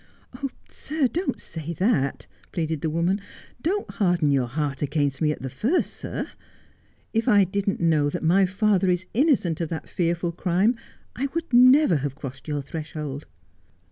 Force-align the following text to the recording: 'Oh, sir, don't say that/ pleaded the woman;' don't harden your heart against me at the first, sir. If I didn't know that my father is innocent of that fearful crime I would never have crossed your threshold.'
'Oh, 0.41 0.49
sir, 0.67 1.05
don't 1.05 1.39
say 1.39 1.73
that/ 1.73 2.25
pleaded 2.51 2.81
the 2.81 2.89
woman;' 2.89 3.21
don't 3.61 3.87
harden 3.87 4.31
your 4.31 4.47
heart 4.47 4.81
against 4.81 5.21
me 5.21 5.31
at 5.31 5.43
the 5.43 5.49
first, 5.51 5.93
sir. 5.93 6.27
If 7.13 7.27
I 7.27 7.43
didn't 7.43 7.81
know 7.81 8.09
that 8.09 8.23
my 8.23 8.47
father 8.47 8.89
is 8.89 9.05
innocent 9.13 9.61
of 9.61 9.69
that 9.69 9.87
fearful 9.87 10.31
crime 10.31 10.75
I 11.15 11.27
would 11.35 11.53
never 11.53 11.97
have 11.97 12.15
crossed 12.15 12.47
your 12.47 12.63
threshold.' 12.63 13.27